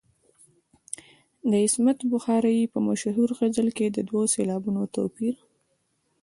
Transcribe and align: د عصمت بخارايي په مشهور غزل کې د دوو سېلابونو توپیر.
د 1.49 1.51
عصمت 1.65 1.97
بخارايي 2.11 2.65
په 2.73 2.79
مشهور 2.89 3.29
غزل 3.37 3.67
کې 3.77 3.87
د 3.89 3.97
دوو 4.07 4.21
سېلابونو 4.33 4.81
توپیر. 4.95 5.35